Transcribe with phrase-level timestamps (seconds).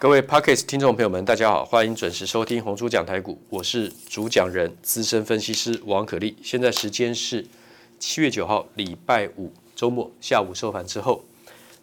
[0.00, 6.36] 各位 Podcast 听众朋友们，大家好，欢迎准时收听红猪讲台股，我是主讲人资深分析师王可立。
[6.40, 7.44] 现在时间是
[7.98, 11.24] 七月九号礼拜五周末下午收盘之后，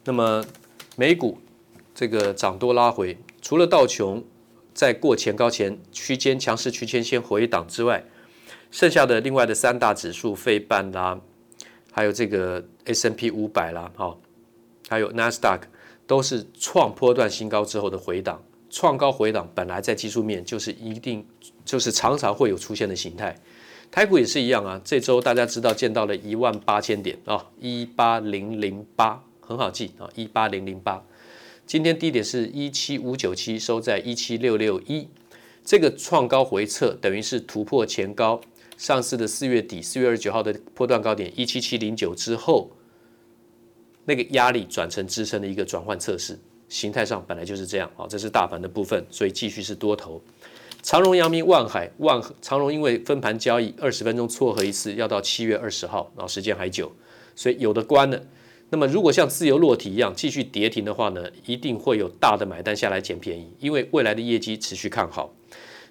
[0.04, 0.42] 那么
[0.96, 1.38] 美股
[1.94, 4.24] 这个涨多拉回，除了道琼
[4.72, 8.02] 在过前高前区间强势区间先回档之外，
[8.70, 11.20] 剩下的另外的三大指数费半啦，
[11.92, 14.18] 还有这个 snp 五百啦，好，
[14.88, 15.60] 还有 NASDAQ。
[16.06, 21.26] 都是创波段新高之后的回档，创高回档本来在技术面就是一定
[21.64, 23.36] 就是常常会有出现的形态，
[23.90, 24.80] 台股也是一样啊。
[24.84, 31.04] 这周大家知道见到了一万八千点啊，一八零零八很好记啊，一八零零八。
[31.66, 35.08] 今天低点是一七五九七，收在一七六六一，
[35.64, 38.40] 这个创高回撤等于是突破前高，
[38.76, 42.70] 上次的四月底四月二十九号的波段高点一七七零九之后。
[44.06, 46.38] 那个压力转成支撑的一个转换测试，
[46.68, 50.22] 形态上本来就是这样啊，这是大盘的部分，所以继续是多头。
[50.82, 56.90] 长荣、阳明、万海、万长荣因为分盘交易二十分钟撮合一次，要到七月二十号，然后时间还久，
[57.34, 58.22] 所以有的关了。
[58.70, 65.34] 那么如果像自由落体一样继续跌停的话呢，一定会有大的买单下来捡便宜，因为未来的业绩持续看好。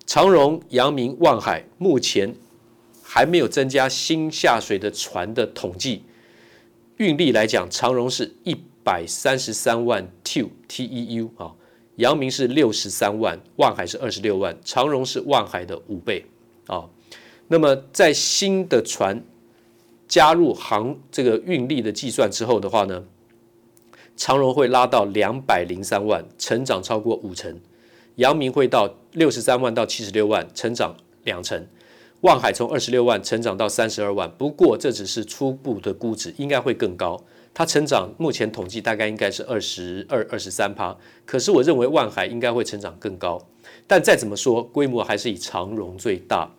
[0.06, 2.34] 长荣、阳明、万海目前
[3.04, 6.04] 还没有增加新下水的船的统计。
[6.98, 11.52] 运力来讲，长荣是一百三十三万 TEU T E U 啊，
[11.98, 16.26] 阳明是六十三万，万海是二十六万，长荣是万海的五倍
[16.68, 16.86] 啊。
[17.48, 19.22] 那么在新的船
[20.08, 23.04] 加入航这个运力的计算之后的话呢，
[24.16, 27.54] 长荣会拉到两百零三万，成长超过五成；
[28.16, 31.68] 阳明会到六十三万到七十六万，成长两成。
[32.26, 37.24] 万海从二十六万成长到三十二万，不过这只是初步的估值，应该会更高。
[37.54, 43.40] 它成长目前统计大概应该是二十二、二十三趴，可是我认为万海应该会成长更高。
[43.86, 46.52] 但再怎么说，规模还是以长荣最大。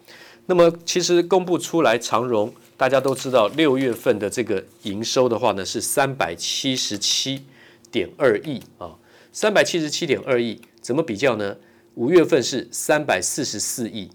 [0.47, 7.43] 那么其实公布出来，长荣大家都知道，六月份的这个营收的话呢是三百七十七
[7.91, 8.95] 点二亿啊，
[9.33, 11.57] 三百七十七点二亿，怎么比较呢？
[11.97, 14.09] 五月份是三百四十四亿。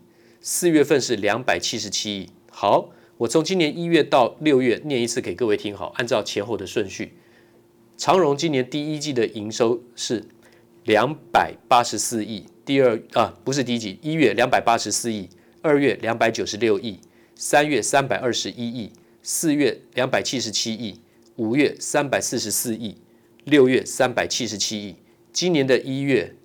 [0.43, 2.29] 四月份是两百七十七亿。
[2.49, 7.13] 好，我从今年一月到六月念一次给各位听好，按照前后的顺序。
[7.95, 10.25] 长荣今年第一季的营收是
[10.83, 15.29] 两百八十四亿，第二啊不是第一季，一月两百八十四亿，
[15.61, 16.99] 二月两百九十六亿，
[17.35, 18.91] 三月三百二十一亿，
[19.21, 20.99] 四月两百七十七亿，
[21.35, 22.97] 五月三百四十四亿，
[23.43, 24.95] 六月三百七十七亿。
[25.31, 26.35] 今年的一月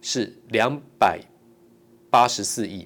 [0.00, 1.20] 是两百
[2.10, 2.84] 八十四亿。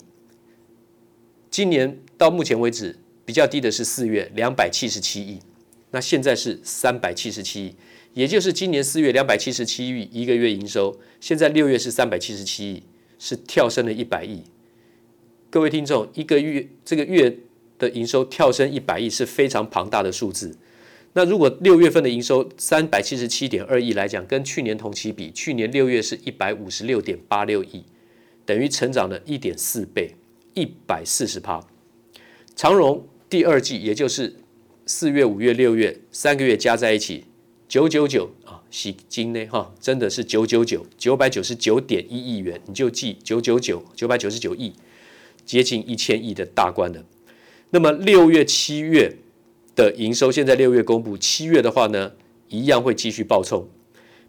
[1.57, 5.39] 今年到目前为止比较低的是四月两百七十七亿，
[5.91, 7.75] 那现在是三百七十七亿，
[8.13, 12.83] 也就是今年四月两百七十七亿一个月营收，现在六月是三百七十七亿，
[13.19, 14.43] 是跳升了一百亿。
[15.49, 17.39] 各位听众，一个月这个月
[17.79, 20.59] 的营收跳升一百亿是非常庞大的数字。
[21.15, 27.87] 那如果六月份的营收三百七十七点二亿来讲，跟去年同期比，去年六月是一百五十六点八六亿，
[28.45, 30.17] 等于成长了一点四倍。
[30.57, 31.61] 一百四十趴，
[32.57, 34.37] 长荣第二季，也就是
[34.87, 37.25] 四月、五月、六月三个月加在一起，
[37.69, 44.73] 九九九啊，洗金呢哈，真的是九九九，九百九十九点一亿元，你就记九九九，九百九十九亿，
[45.45, 47.05] 接近一千亿的大关了。
[47.69, 49.15] 那么六月、七月
[49.75, 52.13] 的营收，现在六月公布，七月的话呢，
[52.49, 53.69] 一样会继续暴冲。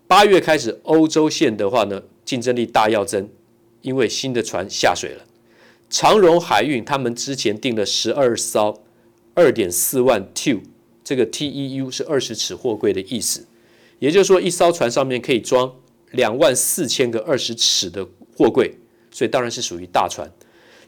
[0.07, 3.29] 八月开始，欧洲线的话呢，竞争力大要增，
[3.81, 5.23] 因为新的船下水了。
[5.89, 8.83] 长荣海运他们之前订了十二艘
[9.33, 10.61] 二点四万 t u
[11.03, 13.45] 这个 TEU 是二十尺货柜的意思，
[13.99, 15.73] 也就是说一艘船上面可以装
[16.11, 18.05] 两万四千个二十尺的
[18.35, 18.75] 货柜，
[19.11, 20.29] 所以当然是属于大船。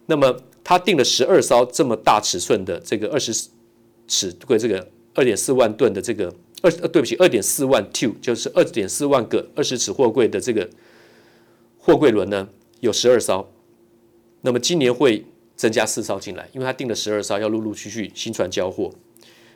[0.08, 3.34] 那么他订了十二艘这么大尺寸的这个二十
[4.08, 10.70] 尺柜，这个二点四万吨的这个二呃对不起二点四万 t u 就是二点四万个二十尺货柜的这个
[11.78, 12.50] 货柜轮呢，
[12.82, 13.50] 有十二艘。
[14.42, 15.26] 那么今年会
[15.56, 18.94] 增加四艘进来，因为他订了十二艘，要陆陆续续新船交货。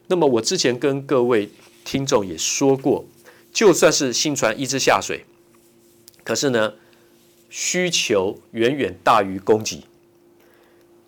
[0.07, 1.49] 那么我之前跟各位
[1.85, 3.05] 听众也说过，
[3.53, 5.23] 就算是新船一直下水，
[6.23, 6.73] 可是呢，
[7.49, 9.85] 需求远远大于供给。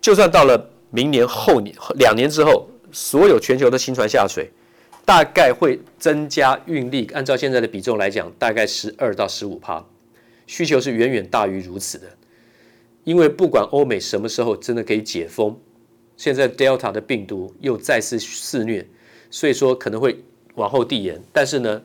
[0.00, 4.50] 就算到了明年后年两年之后，所有全球的新船下水，
[5.04, 9.84] 大概会增加运力，按照现在的比重来讲，大概十二到十五趴，
[10.46, 12.06] 需求是远远大于如此的。
[13.06, 15.56] 因为不管欧美什么时候真的可以解封，
[16.16, 18.84] 现在 Delta 的病毒又再次肆虐，
[19.30, 20.24] 所以说可能会
[20.56, 21.22] 往后递延。
[21.32, 21.80] 但是呢，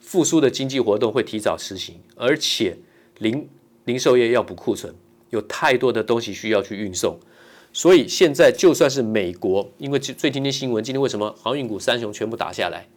[0.00, 2.76] 复苏的经济活动会提早实行，而且
[3.18, 3.48] 零
[3.84, 4.92] 零售业要补库存，
[5.30, 7.16] 有太多的东西需要去运送，
[7.72, 12.88] 所以现在就算是美国，因为最近的新闻，今天为什么航运股三雄全部打下来？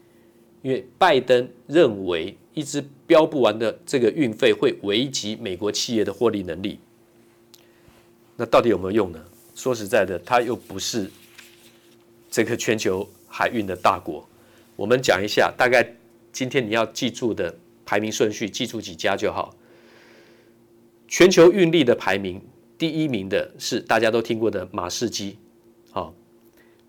[0.64, 6.80] 因为拜登认为一直标不完的这个运费会危及美国企业的获利能力。
[8.42, 9.20] 那到底有没有用呢？
[9.54, 11.12] 说实在的，它又不是
[12.32, 14.26] 这个全球海运的大国。
[14.78, 15.86] 我们讲一下，大概
[16.32, 17.54] 今天你要记住的
[17.86, 19.54] 排名顺序，记住几家就好。
[21.10, 22.42] 全球运力的排名，
[22.78, 25.38] 第一名的是大家都听过的马士基，
[25.92, 26.10] 啊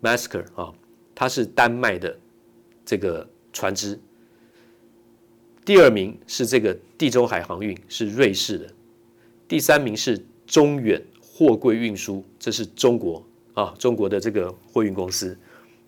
[0.01, 0.71] ，Maersk 啊，
[1.13, 2.17] 它是丹麦的
[2.85, 3.99] 这个船只。
[5.65, 8.73] 第二名是这个地中海航运，是瑞士的。
[9.49, 11.01] 第三名是中远。
[11.33, 13.23] 货柜运输，这是中国
[13.53, 15.35] 啊，中国的这个货运公司。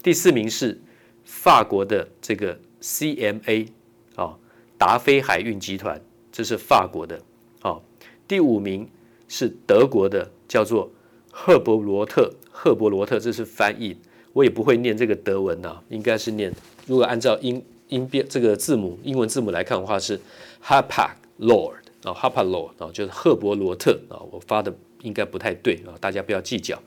[0.01, 0.79] 第四名是
[1.25, 3.67] 法国的这个 CMA
[4.15, 4.35] 啊，
[4.77, 6.01] 达飞海运集团，
[6.31, 7.21] 这是法国的
[7.61, 7.77] 啊。
[8.25, 8.87] 第五名
[9.27, 10.89] 是德国的，叫做
[11.29, 13.95] 赫伯罗特，赫伯罗特，这是翻译，
[14.31, 16.51] 我也不会念这个德文呐、啊，应该是念，
[16.87, 20.19] 如果按照英英变这个字母英文字母来看的话是
[20.61, 24.73] h a p a Lord 啊 h a p a Lord 啊，就是赫伯罗特啊，我发的。
[25.03, 26.81] 应该不太对啊，大家不要计较。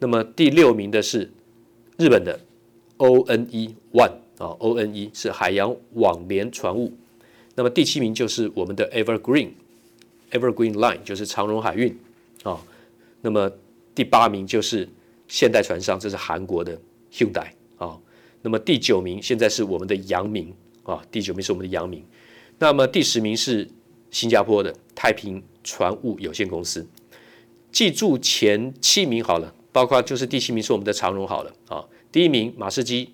[0.00, 1.30] 那么第六名的是
[1.96, 2.40] 日本的
[2.98, 6.92] ONE One 啊，ONE 是海洋网联船务。
[7.54, 9.50] 那么第七名就是我们的 Evergreen
[10.32, 11.96] Evergreen Line，就是长荣海运
[12.42, 12.60] 啊。
[13.20, 13.50] 那么
[13.94, 14.88] 第八名就是
[15.28, 16.76] 现代船商，这是韩国的
[17.12, 17.46] Hyundai
[17.78, 17.96] 啊。
[18.42, 20.52] 那么第九名现在是我们的阳明
[20.82, 22.04] 啊，第九名是我们的阳明。
[22.58, 23.68] 那么第十名是
[24.10, 26.86] 新加坡的太平船务有限公司。
[27.74, 31.84] 记住前七名好了，包括就是第七名是我们的长荣好了啊。
[32.12, 33.10] 第一名马士基，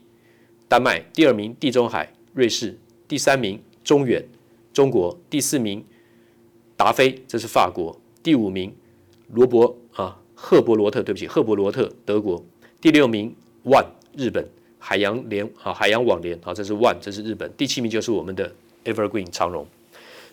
[0.69, 2.75] 丹麦；第二名地中海，瑞士；
[3.09, 4.23] 第三名中远，
[4.75, 5.83] 中国；第四名
[6.77, 8.71] 达飞，这是法国；第五名
[9.29, 12.45] 罗伯啊赫伯罗特，对不起，赫伯罗特，德国；
[12.83, 13.35] 第六名
[13.65, 14.47] One 日本
[14.79, 18.53] 海洋联啊海洋网联啊，这是 One，这是日本；第七名就是我们的
[18.85, 19.67] Evergreen 长荣。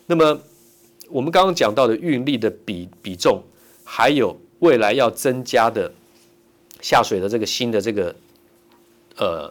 [0.04, 0.38] 那么
[1.08, 3.42] 我们刚刚讲到的运力的比比重。
[3.90, 5.90] 还有未来要增加的
[6.82, 8.14] 下水的这个新的这个
[9.16, 9.50] 呃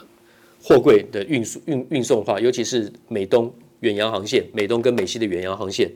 [0.62, 5.92] 货柜的运输运运送化，尤其是美东远洋航线，美东跟美西的远洋航线，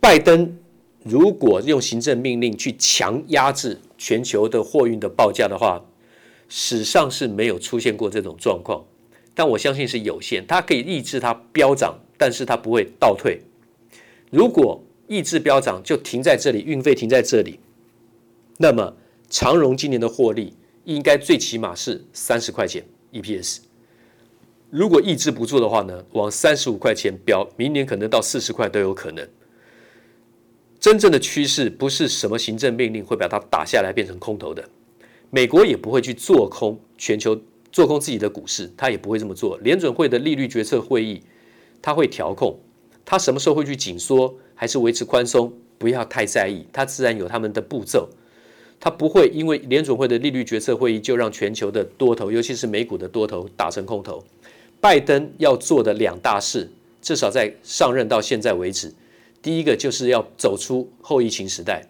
[0.00, 0.56] 拜登
[1.04, 5.84] 如果用行政命令去强压制全球的货运的报价的话，
[6.48, 8.82] 史上是没有出现过这种状况，
[9.34, 13.42] 但我相信是有限，它可以抑制它飙涨，但是它不会倒退。
[14.30, 14.82] 如果
[15.12, 17.60] 抑制飙涨就停在这里，运费停在这里。
[18.56, 18.96] 那么
[19.28, 20.54] 长荣今年的获利
[20.84, 22.82] 应该最起码是三十块钱
[23.12, 23.58] EPS。
[24.70, 29.28] 如果抑制不住的话呢，往三十五块钱飙，明年可能到四十块都有可能。
[30.80, 34.66] 真正的趋势不是什么行政命令会把它打下来变成空头的，
[35.28, 37.38] 美国也不会去做空全球
[37.70, 39.58] 做空自己的股市，他也不会这么做。
[39.58, 41.22] 联准会的利率决策会议，
[41.82, 42.58] 他会调控，
[43.04, 44.34] 他什么时候会去紧缩？
[44.62, 48.08] 还是维持宽松，不要太在意，它自然有他们的步骤，
[48.78, 54.22] 它不会因为联准会的利率决策会议就让全球的多头，尤其是美股的多头打成空头。
[54.80, 56.70] 拜登要做的两大事，
[57.00, 58.94] 至少在上任到现在为止，
[59.42, 61.84] 第一个就是要走出后疫情时代，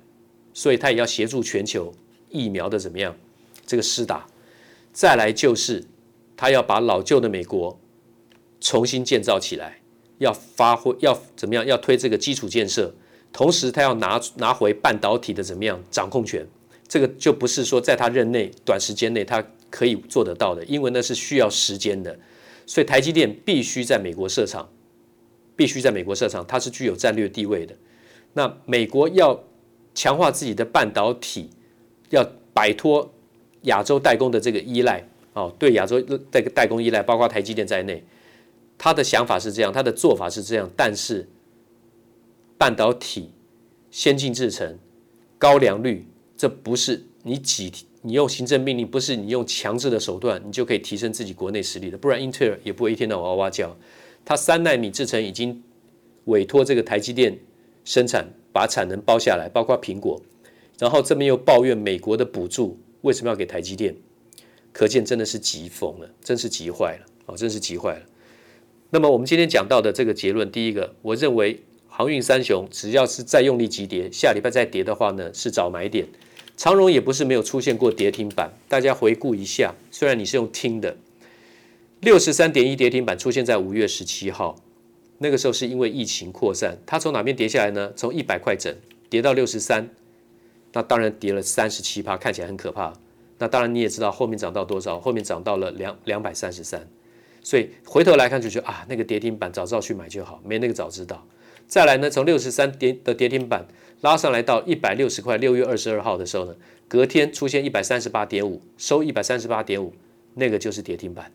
[0.54, 1.92] 所以他也要协助全球
[2.30, 3.14] 疫苗的怎么样
[3.66, 4.26] 这个施打，
[4.94, 5.84] 再来就是
[6.38, 7.78] 他要把老旧的美国
[8.62, 9.81] 重新建造起来。
[10.22, 11.66] 要发挥，要怎么样？
[11.66, 12.92] 要推这个基础建设，
[13.32, 16.46] 同时他要拿拿回半导体的怎么样掌控权？
[16.88, 22.18] 这个就不是说在他任内短时间内他可以做得到的，因为那是需要时间的。
[22.66, 24.68] 所以台积电必须在美国设厂，
[25.56, 27.74] 必须在美国设厂，它是具有战略地位的。
[28.34, 29.38] 那美国要
[29.94, 31.50] 强化自己的半导体，
[32.10, 32.24] 要
[32.54, 33.12] 摆脱
[33.62, 36.00] 亚洲代工的这个依赖哦，对亚洲
[36.30, 38.02] 这个代工依赖，包括台积电在内。
[38.84, 41.28] 他的想法是这样，他的做法是这样，但是
[42.58, 43.30] 半导体
[43.92, 44.76] 先进制程、
[45.38, 46.04] 高良率，
[46.36, 51.96] 这不是你几你用行政命令，不是你用强制的手段，你就可以提升自己国内实力的。
[51.96, 53.76] 不然英特尔也不会一天到晚哇哇叫。
[54.24, 55.62] 他三奈米制程已经
[56.24, 57.38] 委托这个台积电
[57.84, 60.20] 生产，把产能包下来，包括苹果。
[60.76, 63.94] 然后这边又抱怨美国的补助为什么要给台积电？
[64.72, 68.02] 可见真的是急疯了，真是急坏了哦，真是急坏了。
[68.94, 71.58] 那么我们今天讲到的这个结论，第一个，我认为
[71.88, 76.06] 航运三雄只要是再用力急跌，下礼拜再跌的话呢，是找买点。
[76.58, 80.94] 长荣也不是没有出现过跌停板，大家回顾一下，虽然你是用听的，
[82.00, 84.56] 六十三点一跌停板出现在五月十七号，
[85.16, 87.90] 那个时候是因为疫情扩散，它从哪边跌下来呢？
[87.96, 88.76] 从一百块整
[89.08, 89.88] 跌到六十三，
[90.74, 92.92] 那当然跌了三十七趴，看起来很可怕。
[93.38, 95.00] 那当然你也知道后面涨到多少？
[95.00, 96.86] 后面涨到了两两百三十三，
[97.42, 101.26] 所以回头来看就觉得啊，那个跌停板早知道去买就好，没那个早知道。
[101.66, 103.66] 再来呢，从六十三跌的跌停板
[104.02, 106.54] 拉上来到一百六十块，六月二十二号的时候呢，
[106.86, 109.92] 隔天出现一百三十八点五，收一百三十八点五，
[110.34, 111.32] 那个就是跌停板。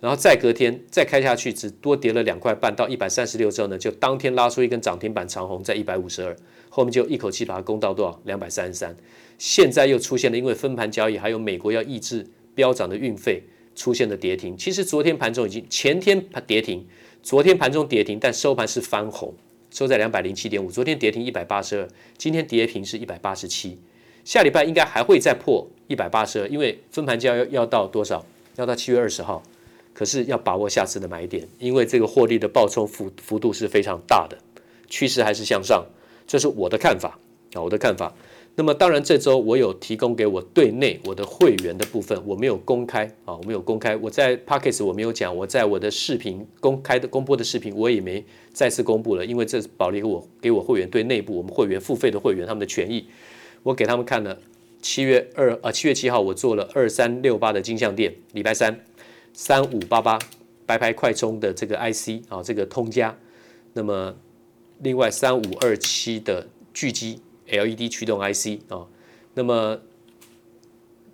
[0.00, 6.34] 然后再隔天再开下去，只多跌了两块半到一百三十六之后呢，就当天拉出一根涨停板长红，在一百五十二，
[6.70, 8.20] 后面就一口气把它攻到多少？
[8.24, 8.96] 两百三十三。
[9.36, 13.42] 现在又出现了，因为分盘交易，还有美国要抑制飙涨的运费，
[13.74, 14.56] 出现了跌停。
[14.56, 16.86] 其实昨天盘中已经前天盘跌停，
[17.22, 19.34] 昨天盘中跌停，但收盘是翻红，
[19.70, 20.70] 收在两百零七点五。
[20.70, 23.78] 昨天跌停一百八十二，今天跌停是一百八十七。
[24.24, 28.24] 下礼拜应该还会再破一百八十二，因为分盘交要要到多少？
[28.56, 29.42] 要到七月二十号。
[29.92, 34.38] 可是要把握下次的买点，因为这个获利的暴冲幅幅度是非常大的，
[34.88, 35.84] 趋势还是向上，
[36.26, 37.18] 这是我的看法
[37.52, 38.14] 啊，我的看法。
[38.56, 43.96] 那么当然这周我有提供给我队内我的会员的部分，我没有公开啊，我没有公开。
[43.96, 53.06] 我在 Podcast 我没有讲，我在我的视频公开的公播的视频我也没再次公布了，因为这保留给我给我会员对内部我们会员付费的会员他们的权益，
[53.62, 54.38] 我给他们看了
[54.82, 58.80] 七月二啊七月七号我做了二三六八的金像电，礼拜三。
[59.32, 60.18] 三五八八
[60.66, 63.16] 白牌快充的这个 IC 啊，这个通家，
[63.74, 64.12] 那么
[64.80, 68.86] 另外三五二七的巨积 LED 驱动 IC 啊，
[69.34, 69.80] 那么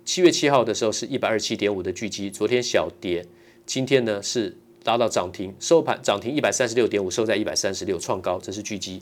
[0.05, 3.25] 七月七号的时候是一百二十七点五的巨积，昨天小跌，
[3.65, 9.01] 今天呢是拉到涨停，收盘涨停一百三十六点五，收在一百三十六创高，这是巨积。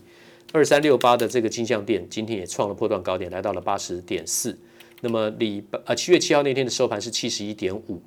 [0.51, 4.57] 二三六八的这个金像电今天也创了波段高点，来到了八十点四，
[5.01, 8.01] 那么礼拜啊七月七号那天的收盘是七十一点五。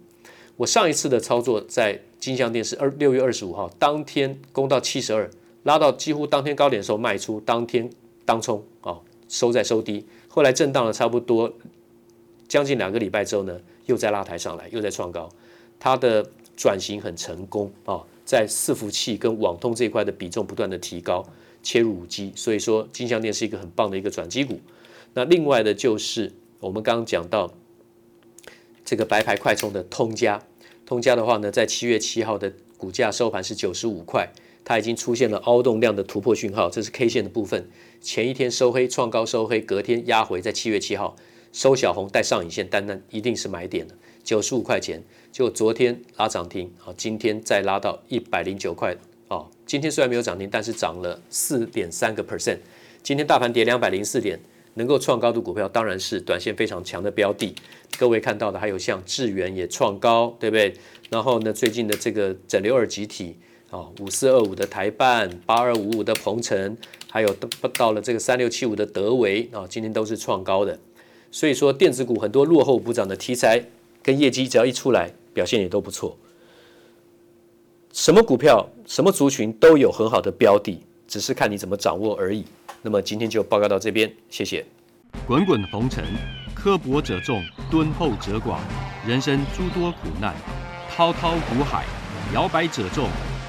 [0.57, 5.31] 我上一次的操作在金像电是二六月二十五号当天攻到七十二，
[5.63, 7.89] 拉到几乎当天高点的时候卖出，当天
[8.25, 11.53] 当冲啊，收在收低，后来震荡了差不多
[12.49, 15.29] 将近两个礼拜之后呢，又再拉抬上来，又在创高，
[15.79, 21.25] 它的转型很成功啊，在伺服器跟网通这一块的比重不断的提高，
[21.63, 24.59] 切入五 G，所以说金像电是一个很棒的一个转机股。
[25.15, 27.53] 那另外的就是我们刚刚讲到。
[28.85, 30.43] 这个白牌快充的通家，
[30.87, 34.33] 通家的话呢，在七月七号的股价收盘是九十五块，
[34.69, 37.67] 它已经出现了凹动量的突破讯号，这是 K 线的部分。
[38.03, 41.17] 前一天收黑创高收黑，隔天压回，在七月七号
[41.55, 45.03] 收小红带上影线，单单一定是买点的，九十五块钱。
[45.33, 48.95] 就昨天拉涨停，好，今天再拉到一百零九块，
[49.29, 52.59] 哦，今天虽然没有涨停，但是涨了四点三个 percent。
[53.03, 54.39] 今天大盘跌两百零四点。
[54.75, 57.53] 能够创高的股票当然是短线非常强的标的。
[57.99, 60.73] 各位看到的还有像智原也创高，对不对？
[61.11, 63.35] 然后呢，最近的这个整流二极体
[63.71, 66.77] 啊，五四二五的台办，八二五五的鹏程，
[67.11, 70.79] 还有到到了这个三六七五的德维啊，今天都是创高的。
[71.31, 73.63] 所以说，电子股很多落后补涨的题材
[74.03, 76.17] 跟业绩，只要一出来，表现也都不错。
[77.93, 82.45] 什么股票、什么族群都有很好的标的，只是看你怎么掌握而已。
[82.81, 84.65] 那么今天就报告到这边，谢谢。
[85.27, 86.03] 滚滚红尘，
[86.55, 88.57] 刻薄者众，敦厚者寡；
[89.07, 90.35] 人生诸多苦难，
[90.91, 91.85] 滔滔苦海，
[92.33, 93.09] 摇摆者众，